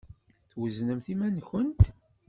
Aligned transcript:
Tweznemt 0.51 1.07
iman-nkent? 1.13 1.81